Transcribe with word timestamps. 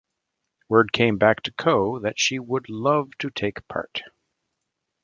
Word 0.67 0.93
came 0.93 1.19
back 1.19 1.43
to 1.43 1.51
Coe 1.53 1.99
that 1.99 2.17
she 2.19 2.39
would 2.39 2.69
love 2.69 3.11
to 3.19 3.29
take 3.29 3.67
part. 3.67 4.01